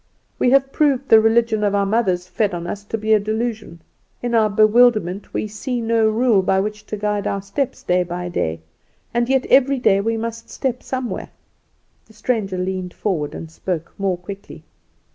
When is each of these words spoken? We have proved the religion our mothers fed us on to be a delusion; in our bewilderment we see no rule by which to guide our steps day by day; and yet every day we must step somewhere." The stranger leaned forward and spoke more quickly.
We 0.39 0.49
have 0.49 0.71
proved 0.71 1.09
the 1.09 1.21
religion 1.21 1.63
our 1.63 1.85
mothers 1.85 2.27
fed 2.27 2.55
us 2.55 2.83
on 2.85 2.89
to 2.89 2.97
be 2.97 3.13
a 3.13 3.19
delusion; 3.19 3.83
in 4.23 4.33
our 4.33 4.49
bewilderment 4.49 5.31
we 5.31 5.47
see 5.47 5.79
no 5.79 6.09
rule 6.09 6.41
by 6.41 6.59
which 6.59 6.87
to 6.87 6.97
guide 6.97 7.27
our 7.27 7.43
steps 7.43 7.83
day 7.83 8.01
by 8.01 8.27
day; 8.29 8.61
and 9.13 9.29
yet 9.29 9.45
every 9.51 9.77
day 9.77 10.01
we 10.01 10.17
must 10.17 10.49
step 10.49 10.81
somewhere." 10.81 11.29
The 12.07 12.13
stranger 12.13 12.57
leaned 12.57 12.95
forward 12.95 13.35
and 13.35 13.51
spoke 13.51 13.93
more 13.99 14.17
quickly. 14.17 14.63